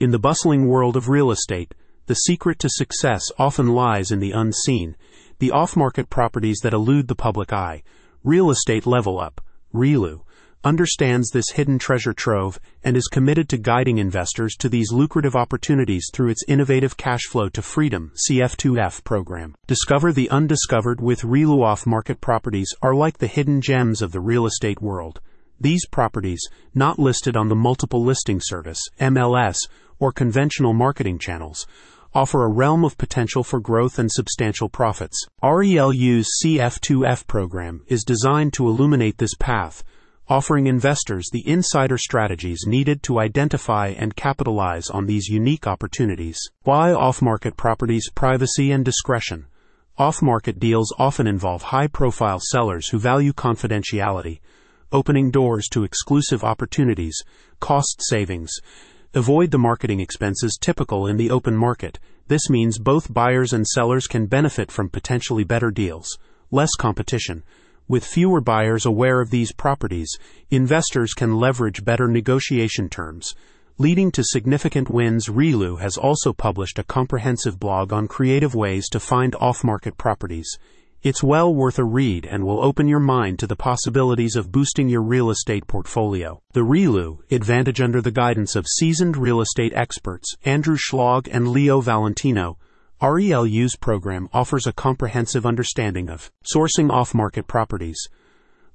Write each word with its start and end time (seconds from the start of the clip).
In 0.00 0.12
the 0.12 0.18
bustling 0.20 0.68
world 0.68 0.96
of 0.96 1.08
real 1.08 1.32
estate, 1.32 1.74
the 2.06 2.14
secret 2.14 2.60
to 2.60 2.68
success 2.70 3.32
often 3.36 3.66
lies 3.66 4.12
in 4.12 4.20
the 4.20 4.30
unseen, 4.30 4.94
the 5.40 5.50
off 5.50 5.76
market 5.76 6.08
properties 6.08 6.60
that 6.62 6.72
elude 6.72 7.08
the 7.08 7.16
public 7.16 7.52
eye. 7.52 7.82
Real 8.22 8.48
Estate 8.48 8.86
Level 8.86 9.18
Up, 9.18 9.40
RELU, 9.74 10.20
understands 10.62 11.30
this 11.30 11.50
hidden 11.50 11.80
treasure 11.80 12.12
trove 12.12 12.60
and 12.84 12.96
is 12.96 13.08
committed 13.08 13.48
to 13.48 13.58
guiding 13.58 13.98
investors 13.98 14.54
to 14.60 14.68
these 14.68 14.92
lucrative 14.92 15.34
opportunities 15.34 16.06
through 16.12 16.28
its 16.28 16.44
innovative 16.46 16.96
Cash 16.96 17.24
Flow 17.28 17.48
to 17.48 17.60
Freedom 17.60 18.12
CF2F 18.30 19.02
program. 19.02 19.56
Discover 19.66 20.12
the 20.12 20.30
undiscovered 20.30 21.00
with 21.00 21.22
RELU 21.22 21.64
off 21.64 21.86
market 21.86 22.20
properties 22.20 22.72
are 22.82 22.94
like 22.94 23.18
the 23.18 23.26
hidden 23.26 23.60
gems 23.60 24.00
of 24.00 24.12
the 24.12 24.20
real 24.20 24.46
estate 24.46 24.80
world. 24.80 25.20
These 25.60 25.86
properties, 25.86 26.46
not 26.72 27.00
listed 27.00 27.36
on 27.36 27.48
the 27.48 27.56
multiple 27.56 28.04
listing 28.04 28.40
service, 28.40 28.78
MLS, 29.00 29.56
or 29.98 30.12
conventional 30.12 30.72
marketing 30.72 31.18
channels, 31.18 31.66
offer 32.14 32.44
a 32.44 32.52
realm 32.52 32.84
of 32.84 32.98
potential 32.98 33.44
for 33.44 33.60
growth 33.60 33.98
and 33.98 34.10
substantial 34.10 34.68
profits. 34.68 35.26
RELU's 35.42 36.28
CF2F 36.42 37.26
program 37.26 37.82
is 37.86 38.04
designed 38.04 38.52
to 38.54 38.66
illuminate 38.66 39.18
this 39.18 39.34
path, 39.38 39.84
offering 40.28 40.66
investors 40.66 41.28
the 41.32 41.46
insider 41.48 41.96
strategies 41.96 42.64
needed 42.66 43.02
to 43.02 43.18
identify 43.18 43.88
and 43.88 44.16
capitalize 44.16 44.90
on 44.90 45.06
these 45.06 45.28
unique 45.28 45.66
opportunities. 45.66 46.38
Why 46.62 46.92
off 46.92 47.22
market 47.22 47.56
properties, 47.56 48.10
privacy, 48.14 48.72
and 48.72 48.84
discretion? 48.84 49.46
Off 49.96 50.22
market 50.22 50.58
deals 50.58 50.94
often 50.98 51.26
involve 51.26 51.62
high 51.62 51.88
profile 51.88 52.40
sellers 52.40 52.88
who 52.88 52.98
value 52.98 53.32
confidentiality, 53.32 54.40
opening 54.92 55.30
doors 55.30 55.66
to 55.68 55.82
exclusive 55.82 56.44
opportunities, 56.44 57.20
cost 57.60 58.00
savings, 58.00 58.50
Avoid 59.14 59.52
the 59.52 59.58
marketing 59.58 60.00
expenses 60.00 60.58
typical 60.60 61.06
in 61.06 61.16
the 61.16 61.30
open 61.30 61.56
market. 61.56 61.98
This 62.26 62.50
means 62.50 62.78
both 62.78 63.14
buyers 63.14 63.54
and 63.54 63.66
sellers 63.66 64.06
can 64.06 64.26
benefit 64.26 64.70
from 64.70 64.90
potentially 64.90 65.44
better 65.44 65.70
deals, 65.70 66.18
less 66.50 66.74
competition. 66.74 67.42
With 67.88 68.04
fewer 68.04 68.42
buyers 68.42 68.84
aware 68.84 69.22
of 69.22 69.30
these 69.30 69.50
properties, 69.50 70.14
investors 70.50 71.14
can 71.14 71.36
leverage 71.36 71.86
better 71.86 72.06
negotiation 72.06 72.90
terms. 72.90 73.34
Leading 73.78 74.10
to 74.10 74.22
significant 74.22 74.90
wins, 74.90 75.28
RELU 75.28 75.80
has 75.80 75.96
also 75.96 76.34
published 76.34 76.78
a 76.78 76.84
comprehensive 76.84 77.58
blog 77.58 77.94
on 77.94 78.08
creative 78.08 78.54
ways 78.54 78.90
to 78.90 79.00
find 79.00 79.34
off 79.36 79.64
market 79.64 79.96
properties. 79.96 80.58
It's 81.00 81.22
well 81.22 81.54
worth 81.54 81.78
a 81.78 81.84
read 81.84 82.26
and 82.26 82.44
will 82.44 82.60
open 82.60 82.88
your 82.88 82.98
mind 82.98 83.38
to 83.38 83.46
the 83.46 83.54
possibilities 83.54 84.34
of 84.34 84.50
boosting 84.50 84.88
your 84.88 85.00
real 85.00 85.30
estate 85.30 85.68
portfolio. 85.68 86.42
The 86.54 86.64
RELU, 86.64 87.20
Advantage 87.30 87.80
under 87.80 88.02
the 88.02 88.10
guidance 88.10 88.56
of 88.56 88.66
seasoned 88.66 89.16
real 89.16 89.40
estate 89.40 89.72
experts 89.76 90.34
Andrew 90.44 90.76
Schlag 90.76 91.28
and 91.30 91.46
Leo 91.46 91.80
Valentino, 91.80 92.58
RELU's 93.00 93.76
program 93.76 94.28
offers 94.32 94.66
a 94.66 94.72
comprehensive 94.72 95.46
understanding 95.46 96.10
of 96.10 96.32
sourcing 96.52 96.90
off 96.90 97.14
market 97.14 97.46
properties. 97.46 98.08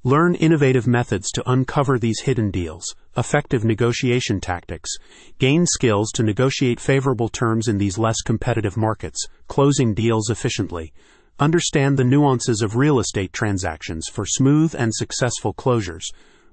Learn 0.05 0.33
innovative 0.35 0.88
methods 0.88 1.29
to 1.31 1.51
uncover 1.51 1.99
these 1.99 2.21
hidden 2.21 2.51
deals, 2.51 2.95
effective 3.17 3.66
negotiation 3.66 4.39
tactics, 4.39 4.91
gain 5.39 5.66
skills 5.66 6.09
to 6.13 6.23
negotiate 6.23 6.79
favorable 6.79 7.27
terms 7.27 7.67
in 7.67 7.79
these 7.79 7.97
less 7.97 8.21
competitive 8.21 8.77
markets, 8.77 9.27
closing 9.49 9.94
deals 9.94 10.29
efficiently 10.29 10.94
Understand 11.39 11.98
the 11.98 12.03
nuances 12.03 12.62
of 12.62 12.76
real 12.76 13.00
estate 13.00 13.34
transactions 13.34 14.08
for 14.08 14.23
smooth 14.23 14.76
and 14.78 14.94
successful 14.94 15.52
closures. 15.52 16.03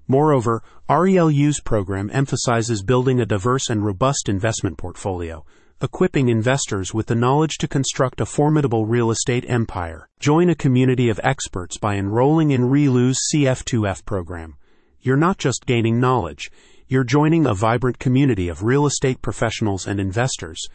Moreover, 0.08 0.62
RELU's 0.88 1.60
program 1.60 2.10
emphasizes 2.14 2.82
building 2.82 3.20
a 3.20 3.26
diverse 3.26 3.68
and 3.68 3.84
robust 3.84 4.30
investment 4.30 4.78
portfolio, 4.78 5.44
equipping 5.82 6.30
investors 6.30 6.94
with 6.94 7.08
the 7.08 7.14
knowledge 7.14 7.58
to 7.58 7.68
construct 7.68 8.22
a 8.22 8.26
formidable 8.26 8.86
real 8.86 9.10
estate 9.10 9.44
empire. 9.48 10.08
Join 10.18 10.48
a 10.48 10.54
community 10.54 11.10
of 11.10 11.20
experts 11.22 11.76
by 11.76 11.96
enrolling 11.96 12.50
in 12.50 12.70
RELU's 12.70 13.18
CF2F 13.30 14.06
program. 14.06 14.56
You're 15.02 15.18
not 15.18 15.36
just 15.36 15.66
gaining 15.66 16.00
knowledge, 16.00 16.50
you're 16.88 17.04
joining 17.04 17.44
a 17.44 17.54
vibrant 17.54 17.98
community 17.98 18.48
of 18.48 18.64
real 18.64 18.86
estate 18.86 19.20
professionals 19.20 19.86
and 19.86 20.00
investors. 20.00 20.66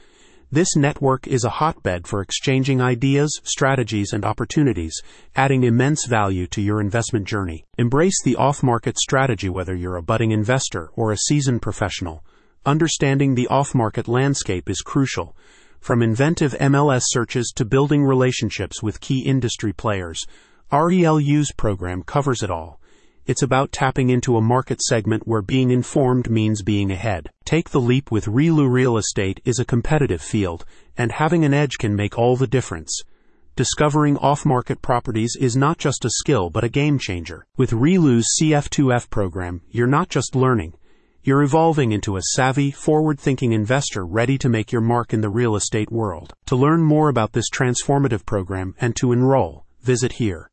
This 0.51 0.75
network 0.75 1.25
is 1.25 1.43
a 1.43 1.49
hotbed 1.49 2.05
for 2.05 2.21
exchanging 2.21 2.79
ideas, 2.79 3.41
strategies, 3.43 4.13
and 4.13 4.23
opportunities, 4.23 5.01
adding 5.35 5.63
immense 5.63 6.05
value 6.05 6.45
to 6.47 6.61
your 6.61 6.79
investment 6.79 7.27
journey. 7.27 7.65
Embrace 7.79 8.21
the 8.23 8.35
off 8.35 8.61
market 8.61 8.99
strategy 8.99 9.49
whether 9.49 9.73
you're 9.73 9.95
a 9.95 10.03
budding 10.03 10.29
investor 10.29 10.91
or 10.95 11.11
a 11.11 11.17
seasoned 11.17 11.63
professional. 11.63 12.23
Understanding 12.63 13.33
the 13.33 13.47
off 13.47 13.73
market 13.73 14.07
landscape 14.07 14.69
is 14.69 14.81
crucial. 14.81 15.35
From 15.79 16.03
inventive 16.03 16.53
MLS 16.53 17.03
searches 17.05 17.51
to 17.55 17.65
building 17.65 18.03
relationships 18.03 18.83
with 18.83 19.01
key 19.01 19.21
industry 19.21 19.73
players, 19.73 20.25
RELU's 20.71 21.51
program 21.53 22.03
covers 22.03 22.43
it 22.43 22.51
all. 22.51 22.79
It's 23.27 23.41
about 23.41 23.71
tapping 23.71 24.11
into 24.11 24.37
a 24.37 24.41
market 24.41 24.81
segment 24.83 25.27
where 25.27 25.41
being 25.41 25.71
informed 25.71 26.29
means 26.29 26.61
being 26.61 26.91
ahead. 26.91 27.31
Take 27.43 27.71
the 27.71 27.81
leap 27.81 28.11
with 28.11 28.27
RELU 28.27 28.71
Real 28.71 28.97
Estate 28.97 29.41
is 29.43 29.57
a 29.57 29.65
competitive 29.65 30.21
field, 30.21 30.63
and 30.95 31.11
having 31.11 31.43
an 31.43 31.51
edge 31.51 31.79
can 31.79 31.95
make 31.95 32.19
all 32.19 32.35
the 32.35 32.45
difference. 32.45 33.01
Discovering 33.55 34.15
off 34.17 34.45
market 34.45 34.79
properties 34.83 35.35
is 35.39 35.55
not 35.55 35.79
just 35.79 36.05
a 36.05 36.11
skill 36.11 36.51
but 36.51 36.63
a 36.63 36.69
game 36.69 36.99
changer. 36.99 37.47
With 37.57 37.71
RELU's 37.71 38.27
CF2F 38.39 39.09
program, 39.09 39.61
you're 39.71 39.87
not 39.87 40.09
just 40.09 40.35
learning, 40.35 40.73
you're 41.23 41.41
evolving 41.41 41.93
into 41.93 42.17
a 42.17 42.21
savvy, 42.35 42.69
forward 42.69 43.19
thinking 43.19 43.53
investor 43.53 44.05
ready 44.05 44.37
to 44.37 44.49
make 44.49 44.71
your 44.71 44.81
mark 44.81 45.11
in 45.11 45.21
the 45.21 45.29
real 45.29 45.55
estate 45.55 45.91
world. 45.91 46.31
To 46.45 46.55
learn 46.55 46.83
more 46.83 47.09
about 47.09 47.33
this 47.33 47.49
transformative 47.49 48.23
program 48.27 48.75
and 48.79 48.95
to 48.97 49.11
enroll, 49.11 49.65
visit 49.81 50.11
here. 50.11 50.43